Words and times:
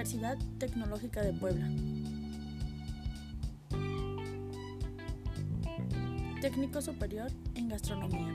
Universidad 0.00 0.38
Tecnológica 0.56 1.20
de 1.20 1.34
Puebla. 1.34 1.68
Técnico 6.40 6.80
Superior 6.80 7.30
en 7.54 7.68
Gastronomía. 7.68 8.32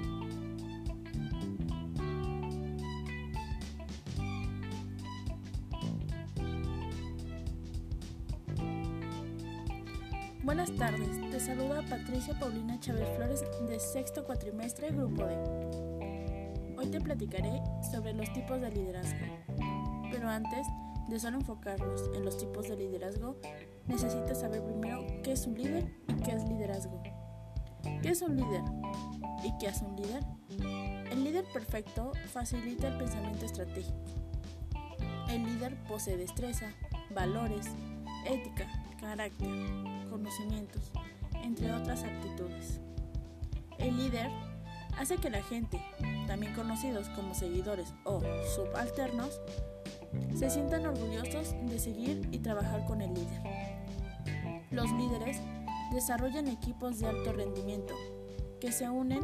Buenas 10.43 10.71
tardes, 10.75 11.32
te 11.32 11.39
saluda 11.39 11.82
Patricia 11.89 12.38
Paulina 12.39 12.79
Chávez 12.79 13.10
Flores 13.16 13.43
de 13.68 13.79
sexto 13.79 14.24
cuatrimestre 14.24 14.92
Grupo 14.92 15.25
D. 15.25 15.36
Hoy 16.78 16.86
te 16.92 17.02
platicaré 17.02 17.60
sobre 17.92 18.14
los 18.14 18.32
tipos 18.34 18.61
de 18.61 18.70
liderazgo. 18.70 19.25
Pero 20.11 20.29
antes 20.29 20.68
de 21.09 21.19
solo 21.19 21.37
enfocarnos 21.37 22.09
en 22.15 22.25
los 22.25 22.37
tipos 22.37 22.68
de 22.68 22.77
liderazgo, 22.77 23.37
necesitas 23.87 24.39
saber 24.39 24.64
primero 24.64 25.05
qué 25.23 25.33
es 25.33 25.45
un 25.45 25.55
líder 25.55 25.91
y 26.07 26.14
qué 26.23 26.31
es 26.31 26.43
liderazgo. 26.47 27.01
¿Qué 28.01 28.09
es 28.09 28.21
un 28.21 28.36
líder? 28.36 28.61
¿Y 29.43 29.55
qué 29.59 29.68
hace 29.68 29.86
un 29.86 29.95
líder? 29.95 30.23
El 31.11 31.23
líder 31.23 31.45
perfecto 31.54 32.11
facilita 32.31 32.88
el 32.88 32.97
pensamiento 32.97 33.45
estratégico. 33.45 33.97
El 35.30 35.44
líder 35.44 35.75
posee 35.88 36.17
destreza, 36.17 36.72
valores, 37.14 37.67
ética, 38.25 38.67
carácter, 39.00 39.50
conocimientos, 40.09 40.92
entre 41.44 41.72
otras 41.73 42.03
aptitudes. 42.03 42.80
El 43.78 43.97
líder 43.97 44.30
hace 44.97 45.17
que 45.17 45.30
la 45.30 45.44
gente, 45.44 45.80
también 46.28 46.53
conocidos 46.53 47.09
como 47.09 47.36
seguidores 47.36 47.94
o 48.03 48.22
subalternos, 48.56 49.40
se 50.36 50.50
sientan 50.50 50.86
orgullosos 50.86 51.56
de 51.64 51.80
seguir 51.80 52.28
y 52.32 52.40
trabajar 52.40 52.86
con 52.86 53.02
el 53.02 53.14
líder. 53.14 53.42
Los 54.72 54.92
líderes 54.92 55.42
desarrollan 55.94 56.48
equipos 56.48 57.00
de 57.00 57.08
alto 57.08 57.32
rendimiento 57.32 57.94
que 58.60 58.72
se 58.72 58.90
unen 58.90 59.22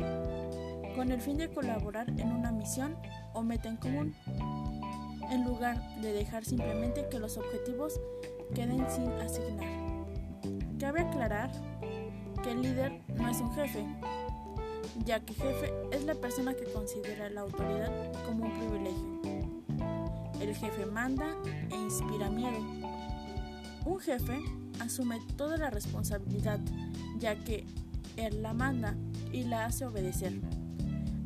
con 0.95 1.11
el 1.11 1.21
fin 1.21 1.37
de 1.37 1.49
colaborar 1.49 2.09
en 2.09 2.31
una 2.31 2.51
misión 2.51 2.95
o 3.33 3.41
meta 3.43 3.69
en 3.69 3.77
común, 3.77 4.15
en 5.29 5.43
lugar 5.45 5.77
de 6.01 6.13
dejar 6.13 6.45
simplemente 6.45 7.07
que 7.09 7.19
los 7.19 7.37
objetivos 7.37 7.99
queden 8.53 8.85
sin 8.89 9.09
asignar. 9.13 9.69
Cabe 10.79 11.01
aclarar 11.01 11.51
que 12.43 12.51
el 12.51 12.61
líder 12.61 13.01
no 13.15 13.29
es 13.29 13.39
un 13.39 13.53
jefe, 13.53 13.85
ya 15.05 15.19
que 15.19 15.33
jefe 15.33 15.73
es 15.91 16.03
la 16.05 16.15
persona 16.15 16.53
que 16.53 16.65
considera 16.65 17.29
la 17.29 17.41
autoridad 17.41 17.91
como 18.25 18.45
un 18.45 18.59
privilegio. 18.59 19.50
El 20.41 20.55
jefe 20.55 20.87
manda 20.87 21.35
e 21.69 21.75
inspira 21.75 22.29
miedo. 22.31 22.59
Un 23.85 23.99
jefe 23.99 24.39
asume 24.79 25.19
toda 25.37 25.55
la 25.57 25.69
responsabilidad, 25.69 26.59
ya 27.19 27.35
que 27.35 27.65
él 28.17 28.41
la 28.41 28.53
manda 28.53 28.95
y 29.31 29.43
la 29.43 29.65
hace 29.65 29.85
obedecer. 29.85 30.33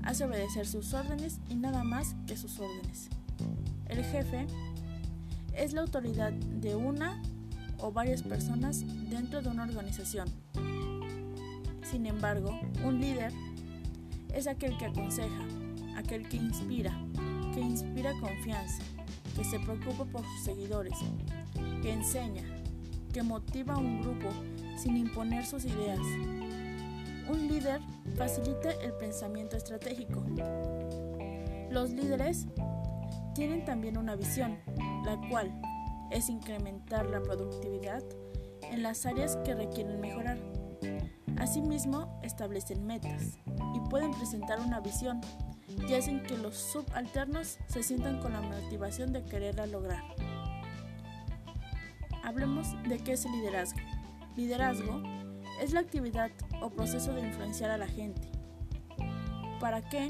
Hace 0.03 0.25
obedecer 0.25 0.67
sus 0.67 0.93
órdenes 0.93 1.39
y 1.49 1.55
nada 1.55 1.83
más 1.85 2.15
que 2.27 2.35
sus 2.35 2.59
órdenes. 2.59 3.09
El 3.87 4.03
jefe 4.03 4.47
es 5.53 5.71
la 5.71 5.81
autoridad 5.81 6.33
de 6.33 6.75
una 6.75 7.21
o 7.79 7.91
varias 7.91 8.21
personas 8.21 8.83
dentro 9.09 9.41
de 9.41 9.49
una 9.49 9.63
organización. 9.63 10.27
Sin 11.89 12.05
embargo, 12.05 12.59
un 12.83 12.99
líder 12.99 13.31
es 14.33 14.47
aquel 14.47 14.77
que 14.77 14.87
aconseja, 14.87 15.45
aquel 15.95 16.27
que 16.27 16.35
inspira, 16.37 16.93
que 17.53 17.61
inspira 17.61 18.11
confianza, 18.19 18.83
que 19.35 19.43
se 19.43 19.59
preocupa 19.59 20.05
por 20.05 20.23
sus 20.23 20.43
seguidores, 20.43 20.97
que 21.81 21.91
enseña, 21.91 22.43
que 23.13 23.21
motiva 23.21 23.75
a 23.75 23.77
un 23.77 24.01
grupo 24.01 24.29
sin 24.77 24.97
imponer 24.97 25.45
sus 25.45 25.65
ideas. 25.65 25.99
Un 27.29 27.47
líder 27.47 27.81
facilita 28.15 28.71
el 28.71 28.93
pensamiento 28.93 29.57
estratégico. 29.57 30.23
Los 31.69 31.91
líderes 31.91 32.47
tienen 33.33 33.65
también 33.65 33.97
una 33.97 34.15
visión, 34.15 34.57
la 35.03 35.19
cual 35.29 35.51
es 36.11 36.29
incrementar 36.29 37.05
la 37.07 37.21
productividad 37.21 38.03
en 38.61 38.83
las 38.83 39.05
áreas 39.05 39.37
que 39.37 39.55
requieren 39.55 39.99
mejorar. 39.99 40.37
Asimismo, 41.37 42.19
establecen 42.23 42.85
metas 42.85 43.37
y 43.73 43.79
pueden 43.89 44.11
presentar 44.11 44.59
una 44.59 44.79
visión 44.79 45.19
y 45.87 45.93
hacen 45.93 46.23
que 46.23 46.37
los 46.37 46.55
subalternos 46.55 47.57
se 47.67 47.83
sientan 47.83 48.19
con 48.19 48.33
la 48.33 48.41
motivación 48.41 49.13
de 49.13 49.23
quererla 49.23 49.67
lograr. 49.67 50.03
Hablemos 52.23 52.67
de 52.87 52.97
qué 52.99 53.13
es 53.13 53.25
el 53.25 53.33
liderazgo. 53.33 53.79
Liderazgo 54.35 55.01
es 55.61 55.73
la 55.73 55.81
actividad 55.81 56.31
o 56.61 56.69
proceso 56.69 57.13
de 57.13 57.21
influenciar 57.21 57.71
a 57.71 57.77
la 57.77 57.87
gente. 57.87 58.21
¿Para 59.59 59.81
qué? 59.81 60.09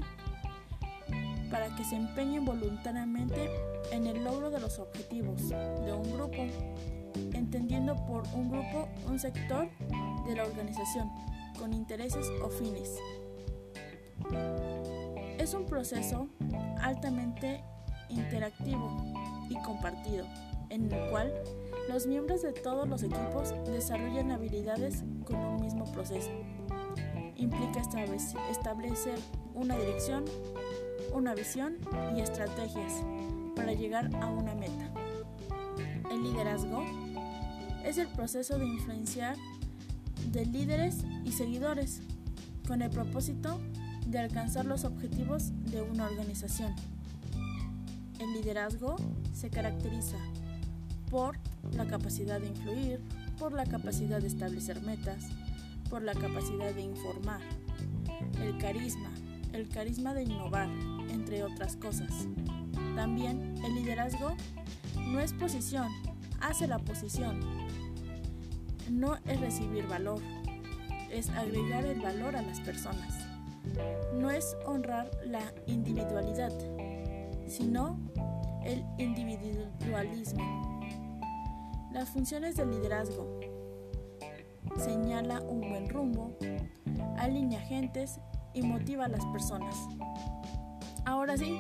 Para 1.51 1.75
que 1.75 1.83
se 1.83 1.95
empeñen 1.95 2.45
voluntariamente 2.45 3.49
en 3.91 4.07
el 4.07 4.23
logro 4.23 4.49
de 4.49 4.59
los 4.59 4.79
objetivos 4.79 5.49
de 5.49 5.93
un 5.93 6.11
grupo, 6.13 6.47
entendiendo 7.33 7.95
por 8.07 8.23
un 8.33 8.49
grupo 8.49 8.87
un 9.07 9.19
sector 9.19 9.69
de 10.25 10.35
la 10.35 10.45
organización 10.45 11.11
con 11.59 11.73
intereses 11.73 12.27
o 12.41 12.49
fines. 12.49 12.99
Es 15.45 15.53
un 15.53 15.67
proceso 15.67 16.27
altamente 16.81 17.63
interactivo 18.09 18.97
y 19.47 19.53
compartido, 19.61 20.25
en 20.71 20.91
el 20.91 21.11
cual 21.11 21.31
los 21.87 22.07
miembros 22.07 22.41
de 22.41 22.51
todos 22.51 22.89
los 22.89 23.03
equipos 23.03 23.53
desarrollan 23.67 24.31
habilidades 24.31 25.03
con 25.23 25.35
un 25.35 25.61
mismo 25.61 25.85
proceso. 25.91 26.31
Implica 27.35 27.79
establecer 28.49 29.19
una 29.53 29.77
dirección, 29.77 30.25
una 31.13 31.35
visión 31.35 31.77
y 32.17 32.21
estrategias 32.21 33.03
para 33.55 33.73
llegar 33.73 34.09
a 34.23 34.31
una 34.31 34.55
meta. 34.55 34.91
El 36.09 36.23
liderazgo 36.23 36.83
es 37.83 37.99
el 37.99 38.07
proceso 38.07 38.57
de 38.57 38.65
influenciar 38.65 39.35
de 40.31 40.43
líderes 40.47 41.05
y 41.23 41.31
seguidores 41.33 42.01
con 42.67 42.81
el 42.81 42.89
propósito 42.89 43.59
de 43.59 43.74
alcanzar 44.13 44.65
los 44.65 44.83
objetivos 44.83 45.51
de 45.71 45.81
una 45.81 46.05
organización. 46.05 46.73
El 48.19 48.33
liderazgo 48.33 48.95
se 49.33 49.49
caracteriza 49.49 50.17
por 51.09 51.37
la 51.73 51.85
capacidad 51.85 52.39
de 52.39 52.47
influir, 52.47 53.01
por 53.37 53.53
la 53.53 53.65
capacidad 53.65 54.21
de 54.21 54.27
establecer 54.27 54.81
metas, 54.81 55.25
por 55.89 56.01
la 56.01 56.13
capacidad 56.13 56.73
de 56.73 56.81
informar, 56.81 57.41
el 58.41 58.57
carisma, 58.57 59.09
el 59.53 59.67
carisma 59.67 60.13
de 60.13 60.23
innovar, 60.23 60.69
entre 61.09 61.43
otras 61.43 61.75
cosas. 61.75 62.27
También 62.95 63.55
el 63.63 63.75
liderazgo 63.75 64.35
no 65.07 65.19
es 65.19 65.33
posición, 65.33 65.87
hace 66.41 66.67
la 66.67 66.79
posición. 66.79 67.39
No 68.89 69.15
es 69.25 69.39
recibir 69.39 69.87
valor, 69.87 70.21
es 71.11 71.29
agregar 71.29 71.85
el 71.85 72.01
valor 72.01 72.35
a 72.35 72.41
las 72.41 72.59
personas. 72.61 73.14
No 74.13 74.31
es 74.31 74.55
honrar 74.65 75.09
la 75.25 75.53
individualidad, 75.67 76.51
sino 77.47 77.99
el 78.63 78.83
individualismo. 78.97 80.81
Las 81.91 82.09
funciones 82.09 82.55
del 82.55 82.71
liderazgo. 82.71 83.39
Señala 84.77 85.41
un 85.41 85.61
buen 85.61 85.89
rumbo, 85.89 86.35
alinea 87.17 87.61
gentes 87.61 88.19
y 88.53 88.61
motiva 88.63 89.05
a 89.05 89.09
las 89.09 89.25
personas. 89.27 89.75
Ahora 91.05 91.37
sí, 91.37 91.57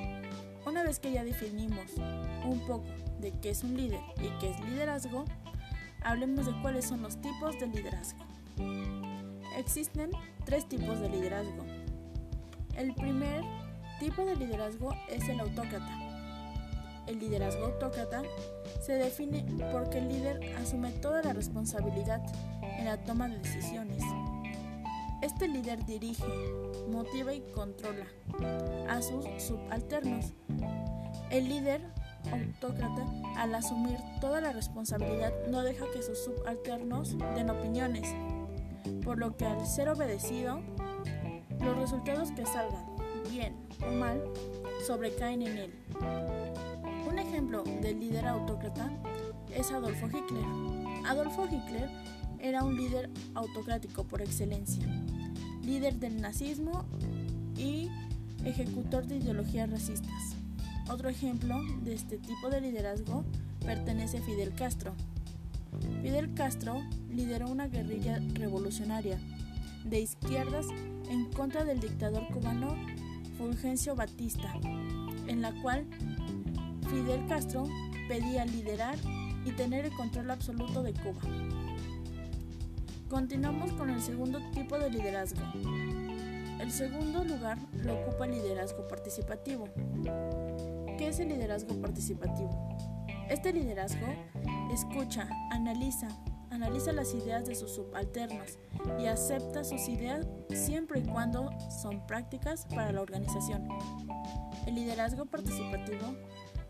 una 0.65 0.83
vez 0.83 0.99
que 0.99 1.11
ya 1.11 1.23
definimos 1.23 1.93
un 2.43 2.59
poco 2.67 2.85
de 3.19 3.31
qué 3.39 3.51
es 3.51 3.63
un 3.63 3.77
líder 3.77 3.99
y 4.17 4.29
qué 4.39 4.49
es 4.51 4.59
liderazgo, 4.61 5.25
hablemos 6.03 6.47
de 6.47 6.61
cuáles 6.61 6.85
son 6.85 7.01
los 7.03 7.21
tipos 7.21 7.59
de 7.59 7.67
liderazgo. 7.67 8.25
Existen 9.57 10.11
tres 10.43 10.67
tipos 10.67 10.99
de 10.99 11.09
liderazgo. 11.09 11.63
El 12.77 12.93
primer 12.93 13.41
tipo 13.99 14.25
de 14.25 14.35
liderazgo 14.35 14.93
es 15.09 15.27
el 15.29 15.39
autócrata. 15.39 15.87
El 17.07 17.19
liderazgo 17.19 17.65
autócrata 17.65 18.23
se 18.81 18.93
define 18.93 19.45
porque 19.71 19.99
el 19.99 20.09
líder 20.09 20.55
asume 20.57 20.91
toda 20.91 21.21
la 21.21 21.33
responsabilidad 21.33 22.21
en 22.61 22.85
la 22.85 22.97
toma 22.97 23.29
de 23.29 23.37
decisiones. 23.37 24.03
Este 25.21 25.47
líder 25.47 25.85
dirige, 25.85 26.25
motiva 26.89 27.33
y 27.33 27.41
controla 27.53 28.05
a 28.89 29.01
sus 29.01 29.25
subalternos. 29.41 30.33
El 31.29 31.47
líder 31.47 31.81
autócrata, 32.31 33.05
al 33.37 33.55
asumir 33.55 33.97
toda 34.19 34.41
la 34.41 34.51
responsabilidad, 34.51 35.31
no 35.49 35.63
deja 35.63 35.85
que 35.93 36.03
sus 36.03 36.23
subalternos 36.23 37.17
den 37.35 37.49
opiniones, 37.49 38.13
por 39.03 39.17
lo 39.17 39.35
que 39.37 39.45
al 39.45 39.65
ser 39.65 39.89
obedecido, 39.89 40.61
los 41.65 41.77
resultados 41.77 42.31
que 42.31 42.45
salgan, 42.45 42.85
bien 43.31 43.55
o 43.81 43.91
mal, 43.91 44.21
sobrecaen 44.85 45.41
en 45.41 45.57
él. 45.57 45.73
Un 47.09 47.17
ejemplo 47.17 47.63
del 47.81 47.99
líder 47.99 48.27
autócrata 48.27 48.91
es 49.49 49.71
Adolfo 49.71 50.05
Hitler. 50.05 50.45
Adolfo 51.07 51.45
Hitler 51.45 51.89
era 52.39 52.63
un 52.63 52.77
líder 52.77 53.09
autocrático 53.33 54.03
por 54.03 54.21
excelencia, 54.21 54.85
líder 55.63 55.95
del 55.95 56.21
nazismo 56.21 56.85
y 57.57 57.89
ejecutor 58.45 59.07
de 59.07 59.17
ideologías 59.17 59.67
racistas. 59.67 60.35
Otro 60.87 61.09
ejemplo 61.09 61.59
de 61.81 61.95
este 61.95 62.19
tipo 62.19 62.51
de 62.51 62.61
liderazgo 62.61 63.23
pertenece 63.65 64.19
a 64.19 64.21
Fidel 64.21 64.53
Castro. 64.53 64.93
Fidel 66.03 66.31
Castro 66.35 66.83
lideró 67.09 67.49
una 67.49 67.67
guerrilla 67.67 68.21
revolucionaria 68.35 69.19
de 69.83 69.99
izquierdas 70.01 70.67
en 71.09 71.25
contra 71.31 71.63
del 71.63 71.79
dictador 71.79 72.27
cubano 72.27 72.75
Fulgencio 73.37 73.95
Batista, 73.95 74.53
en 75.27 75.41
la 75.41 75.51
cual 75.61 75.85
Fidel 76.89 77.25
Castro 77.27 77.67
pedía 78.07 78.45
liderar 78.45 78.97
y 79.45 79.51
tener 79.51 79.85
el 79.85 79.93
control 79.93 80.31
absoluto 80.31 80.83
de 80.83 80.93
Cuba. 80.93 81.21
Continuamos 83.09 83.71
con 83.73 83.89
el 83.89 84.01
segundo 84.01 84.39
tipo 84.51 84.77
de 84.77 84.89
liderazgo. 84.89 85.41
El 86.59 86.71
segundo 86.71 87.23
lugar 87.23 87.57
lo 87.83 88.01
ocupa 88.01 88.25
el 88.25 88.31
liderazgo 88.31 88.87
participativo. 88.87 89.69
¿Qué 90.97 91.09
es 91.09 91.19
el 91.19 91.29
liderazgo 91.29 91.75
participativo? 91.81 92.75
Este 93.29 93.53
liderazgo 93.53 94.07
escucha, 94.71 95.29
analiza, 95.51 96.07
analiza 96.55 96.93
las 96.93 97.13
ideas 97.13 97.45
de 97.45 97.55
sus 97.55 97.71
subalternos 97.75 98.57
y 98.99 99.05
acepta 99.07 99.63
sus 99.63 99.87
ideas 99.87 100.25
siempre 100.53 101.01
y 101.01 101.03
cuando 101.03 101.51
son 101.81 102.05
prácticas 102.07 102.65
para 102.73 102.91
la 102.91 103.01
organización. 103.01 103.67
El 104.65 104.75
liderazgo 104.75 105.25
participativo 105.25 106.15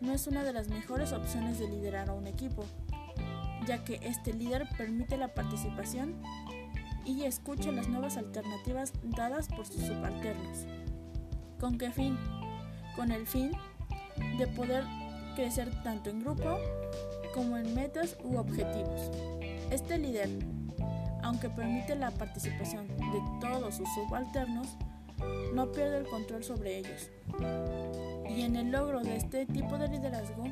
no 0.00 0.12
es 0.12 0.26
una 0.26 0.44
de 0.44 0.52
las 0.52 0.68
mejores 0.68 1.12
opciones 1.12 1.58
de 1.58 1.68
liderar 1.68 2.10
a 2.10 2.14
un 2.14 2.26
equipo, 2.26 2.64
ya 3.66 3.84
que 3.84 4.00
este 4.02 4.32
líder 4.32 4.68
permite 4.76 5.16
la 5.16 5.34
participación 5.34 6.20
y 7.04 7.22
escucha 7.22 7.70
las 7.70 7.88
nuevas 7.88 8.16
alternativas 8.16 8.92
dadas 9.04 9.48
por 9.48 9.66
sus 9.66 9.82
subalternos. 9.84 10.66
¿Con 11.60 11.78
qué 11.78 11.90
fin? 11.90 12.18
Con 12.96 13.12
el 13.12 13.26
fin 13.26 13.52
de 14.38 14.46
poder 14.48 14.84
crecer 15.36 15.70
tanto 15.82 16.10
en 16.10 16.20
grupo 16.20 16.58
como 17.34 17.56
en 17.56 17.74
metas 17.74 18.16
u 18.24 18.36
objetivos. 18.36 19.10
Este 19.70 19.98
líder, 19.98 20.30
aunque 21.22 21.50
permite 21.50 21.96
la 21.96 22.10
participación 22.10 22.88
de 22.88 23.22
todos 23.40 23.74
sus 23.74 23.88
subalternos, 23.94 24.76
no 25.54 25.72
pierde 25.72 25.98
el 25.98 26.06
control 26.06 26.44
sobre 26.44 26.78
ellos. 26.78 27.10
Y 28.28 28.42
en 28.42 28.56
el 28.56 28.70
logro 28.70 29.00
de 29.00 29.16
este 29.16 29.46
tipo 29.46 29.78
de 29.78 29.88
liderazgo 29.88 30.44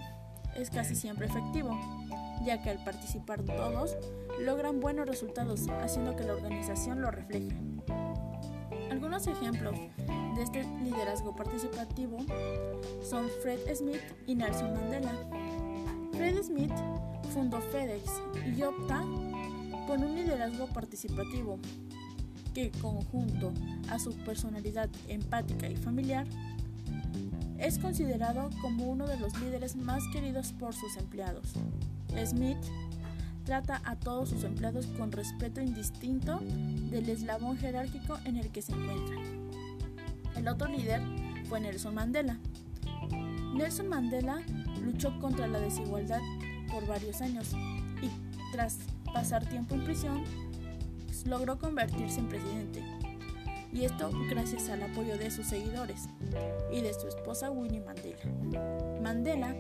es 0.56 0.70
casi 0.70 0.94
siempre 0.94 1.26
efectivo, 1.26 1.78
ya 2.44 2.62
que 2.62 2.70
al 2.70 2.82
participar 2.84 3.42
todos 3.42 3.96
logran 4.40 4.80
buenos 4.80 5.06
resultados, 5.06 5.68
haciendo 5.82 6.16
que 6.16 6.24
la 6.24 6.34
organización 6.34 7.00
lo 7.00 7.10
refleje. 7.10 7.56
Algunos 8.90 9.26
ejemplos 9.26 9.78
de 10.36 10.42
este 10.42 10.64
liderazgo 10.82 11.34
participativo 11.34 12.18
son 13.02 13.28
Fred 13.42 13.60
Smith 13.74 14.02
y 14.26 14.34
Nelson 14.34 14.72
Mandela. 14.72 15.12
Fred 16.12 16.42
Smith 16.42 16.72
fundó 17.34 17.60
FedEx 17.60 18.04
y 18.56 18.62
opta 18.62 19.02
por 19.88 19.98
un 19.98 20.14
liderazgo 20.14 20.68
participativo 20.68 21.58
que, 22.54 22.70
conjunto 22.80 23.52
a 23.90 23.98
su 23.98 24.12
personalidad 24.18 24.88
empática 25.08 25.68
y 25.68 25.74
familiar, 25.74 26.26
es 27.58 27.78
considerado 27.78 28.50
como 28.62 28.84
uno 28.86 29.08
de 29.08 29.18
los 29.18 29.36
líderes 29.40 29.74
más 29.74 30.04
queridos 30.12 30.52
por 30.52 30.74
sus 30.74 30.96
empleados. 30.96 31.54
Smith 32.24 32.58
trata 33.44 33.82
a 33.84 33.96
todos 33.96 34.28
sus 34.28 34.44
empleados 34.44 34.86
con 34.86 35.10
respeto 35.10 35.60
indistinto 35.60 36.38
del 36.38 37.08
eslabón 37.08 37.58
jerárquico 37.58 38.16
en 38.24 38.36
el 38.36 38.50
que 38.50 38.62
se 38.62 38.72
encuentran. 38.72 39.50
El 40.36 40.46
otro 40.46 40.68
líder 40.68 41.02
fue 41.48 41.60
Nelson 41.60 41.96
Mandela. 41.96 42.38
Nelson 43.54 43.88
Mandela 43.88 44.40
luchó 44.82 45.18
contra 45.20 45.48
la 45.48 45.58
desigualdad 45.58 46.20
por 46.74 46.86
varios 46.88 47.20
años 47.20 47.52
y 48.02 48.10
tras 48.52 48.78
pasar 49.14 49.48
tiempo 49.48 49.76
en 49.76 49.84
prisión 49.84 50.24
logró 51.24 51.56
convertirse 51.56 52.18
en 52.18 52.28
presidente. 52.28 52.82
Y 53.72 53.84
esto 53.84 54.10
gracias 54.28 54.68
al 54.68 54.82
apoyo 54.82 55.16
de 55.16 55.30
sus 55.30 55.46
seguidores 55.46 56.08
y 56.72 56.80
de 56.80 56.92
su 56.92 57.06
esposa 57.08 57.50
Winnie 57.50 57.80
Mandela. 57.80 59.00
Mandela, 59.02 59.56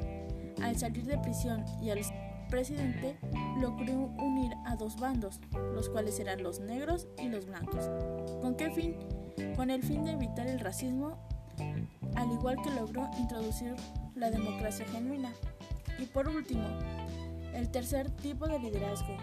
al 0.62 0.76
salir 0.76 1.04
de 1.04 1.18
prisión 1.18 1.64
y 1.80 1.90
al 1.90 2.00
presidente, 2.50 3.16
logró 3.60 3.92
unir 3.92 4.52
a 4.66 4.76
dos 4.76 4.96
bandos, 4.96 5.40
los 5.72 5.88
cuales 5.88 6.18
eran 6.20 6.42
los 6.42 6.60
negros 6.60 7.06
y 7.18 7.28
los 7.28 7.46
blancos. 7.46 7.90
¿Con 8.42 8.56
qué 8.56 8.70
fin? 8.70 8.96
Con 9.56 9.70
el 9.70 9.82
fin 9.82 10.04
de 10.04 10.12
evitar 10.12 10.46
el 10.46 10.60
racismo, 10.60 11.18
al 12.14 12.30
igual 12.32 12.56
que 12.62 12.70
logró 12.70 13.08
introducir 13.18 13.74
la 14.14 14.30
democracia 14.30 14.86
genuina. 14.86 15.32
Y 15.98 16.06
por 16.06 16.28
último, 16.28 16.66
el 17.54 17.70
tercer 17.70 18.10
tipo 18.10 18.46
de 18.46 18.58
liderazgo 18.58 19.16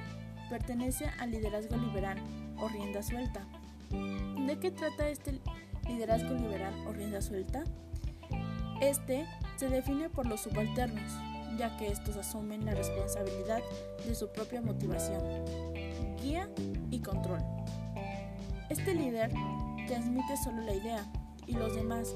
pertenece 0.49 1.05
al 1.19 1.31
liderazgo 1.31 1.75
liberal 1.77 2.17
o 2.57 2.67
rienda 2.67 3.03
suelta. 3.03 3.45
¿De 3.89 4.57
qué 4.59 4.71
trata 4.71 5.07
este 5.09 5.39
liderazgo 5.87 6.33
liberal 6.33 6.73
o 6.87 6.93
rienda 6.93 7.21
suelta? 7.21 7.63
Este 8.81 9.25
se 9.57 9.69
define 9.69 10.09
por 10.09 10.25
los 10.25 10.41
subalternos, 10.41 11.11
ya 11.57 11.75
que 11.77 11.87
estos 11.87 12.15
asumen 12.17 12.65
la 12.65 12.73
responsabilidad 12.73 13.61
de 14.05 14.15
su 14.15 14.31
propia 14.31 14.61
motivación, 14.61 15.21
guía 16.21 16.49
y 16.89 16.99
control. 16.99 17.41
Este 18.69 18.93
líder 18.93 19.31
transmite 19.87 20.37
solo 20.43 20.61
la 20.61 20.73
idea 20.73 21.05
y 21.45 21.53
los 21.53 21.75
demás, 21.75 22.15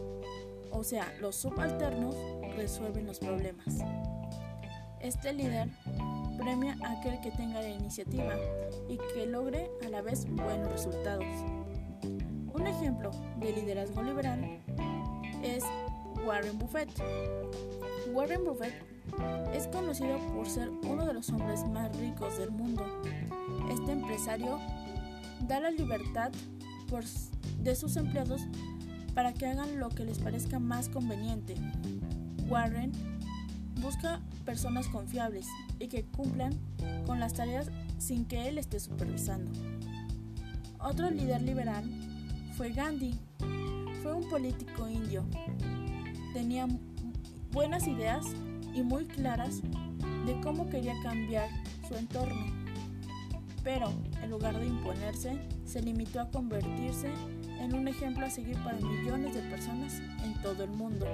o 0.72 0.84
sea, 0.84 1.13
los 1.19 1.36
subalternos, 1.36 2.16
resuelven 2.56 3.06
los 3.06 3.19
problemas. 3.19 3.80
Este 5.02 5.34
líder 5.34 5.70
premia 6.38 6.78
a 6.84 6.92
aquel 6.92 7.20
que 7.22 7.32
tenga 7.32 7.62
la 7.62 7.70
iniciativa 7.70 8.34
y 8.90 8.98
que 9.14 9.26
logre 9.26 9.70
a 9.86 9.90
la 9.90 10.02
vez 10.02 10.25
buenos 10.25 10.72
resultados. 10.72 11.25
Un 12.54 12.68
ejemplo 12.68 13.12
de 13.40 13.54
liderazgo 13.54 14.02
liberal 14.04 14.60
es 15.44 15.64
Warren 16.25 16.58
Buffett. 16.58 16.90
Warren 18.14 18.44
Buffett 18.44 18.74
es 19.54 19.68
conocido 19.68 20.18
por 20.34 20.48
ser 20.48 20.70
uno 20.70 21.06
de 21.06 21.14
los 21.14 21.30
hombres 21.30 21.66
más 21.68 21.96
ricos 21.98 22.38
del 22.38 22.52
mundo. 22.52 22.86
Este 23.72 23.92
empresario 23.92 24.60
da 25.48 25.60
la 25.60 25.72
libertad 25.72 26.32
de 27.60 27.75
sus 27.75 27.98
empleados 27.98 28.42
para 29.14 29.34
que 29.34 29.48
hagan 29.48 29.80
lo 29.80 29.90
que 29.90 30.06
les 30.06 30.20
parezca 30.20 30.60
más 30.60 30.90
conveniente. 30.90 31.56
Warren 32.48 32.92
busca 33.82 34.22
personas 34.46 34.88
confiables 34.88 35.48
y 35.79 35.88
que 35.88 36.05
cumplan 36.05 36.53
con 37.05 37.20
las 37.20 37.34
tareas 37.34 37.70
sin 37.98 38.25
que 38.25 38.48
él 38.48 38.58
esté 38.58 38.79
supervisando. 38.79 39.51
Otro 40.79 41.10
líder 41.10 41.41
liberal 41.41 41.84
fue 42.55 42.72
Gandhi. 42.72 43.15
Fue 44.01 44.13
un 44.13 44.29
político 44.29 44.88
indio. 44.88 45.25
Tenía 46.34 46.67
buenas 47.51 47.88
ideas 47.88 48.25
y 48.74 48.84
muy 48.84 49.05
claras 49.05 49.62
de 50.25 50.39
cómo 50.41 50.70
quería 50.70 50.94
cambiar 51.01 51.50
su 51.88 51.96
entorno. 51.96 52.46
Pero, 53.63 53.91
en 54.22 54.29
lugar 54.29 54.60
de 54.60 54.67
imponerse, 54.67 55.39
se 55.65 55.82
limitó 55.82 56.22
a 56.22 56.29
convertirse 56.29 57.12
en 57.60 57.74
un 57.74 57.88
ejemplo 57.88 58.25
a 58.25 58.29
seguir 58.29 58.58
para 58.63 58.77
millones 58.77 59.34
de 59.34 59.41
personas 59.41 60.01
en 60.24 60.39
todo 60.44 60.63
el 60.63 60.70
mundo. 60.70 61.08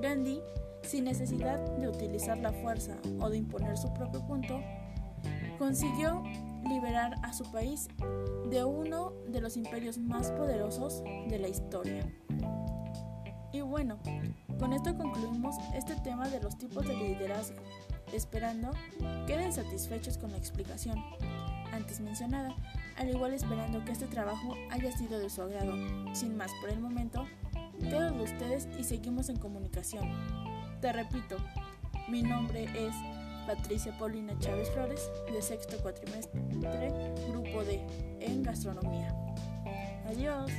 Gandhi 0.00 0.40
sin 0.82 1.04
necesidad 1.04 1.58
de 1.76 1.88
utilizar 1.88 2.38
la 2.38 2.52
fuerza 2.52 2.96
o 3.20 3.30
de 3.30 3.38
imponer 3.38 3.76
su 3.76 3.92
propio 3.92 4.24
punto, 4.26 4.60
consiguió 5.58 6.22
liberar 6.68 7.14
a 7.22 7.32
su 7.32 7.44
país 7.50 7.88
de 8.50 8.64
uno 8.64 9.12
de 9.28 9.40
los 9.40 9.56
imperios 9.56 9.98
más 9.98 10.30
poderosos 10.32 11.02
de 11.28 11.38
la 11.38 11.48
historia. 11.48 12.04
Y 13.52 13.60
bueno, 13.60 13.98
con 14.58 14.72
esto 14.72 14.96
concluimos 14.96 15.56
este 15.74 15.94
tema 15.96 16.28
de 16.28 16.40
los 16.40 16.56
tipos 16.56 16.86
de 16.86 16.94
liderazgo, 16.94 17.62
esperando 18.12 18.70
queden 19.26 19.52
satisfechos 19.52 20.18
con 20.18 20.30
la 20.30 20.38
explicación 20.38 20.98
antes 21.72 22.00
mencionada, 22.00 22.54
al 22.96 23.08
igual 23.10 23.34
esperando 23.34 23.84
que 23.84 23.92
este 23.92 24.06
trabajo 24.06 24.54
haya 24.70 24.92
sido 24.96 25.18
de 25.18 25.30
su 25.30 25.42
agrado. 25.42 25.74
Sin 26.14 26.36
más 26.36 26.50
por 26.60 26.70
el 26.70 26.80
momento, 26.80 27.26
quedo 27.80 28.10
de 28.10 28.22
ustedes 28.22 28.68
y 28.78 28.84
seguimos 28.84 29.28
en 29.28 29.36
comunicación. 29.36 30.51
Te 30.82 30.92
repito, 30.92 31.36
mi 32.08 32.22
nombre 32.24 32.64
es 32.64 32.92
Patricia 33.46 33.96
Paulina 34.00 34.36
Chávez 34.40 34.68
Flores, 34.72 35.08
de 35.32 35.40
sexto 35.40 35.76
cuatrimestre, 35.78 36.40
grupo 37.30 37.62
D, 37.62 37.80
en 38.18 38.42
gastronomía. 38.42 39.14
Adiós. 40.08 40.50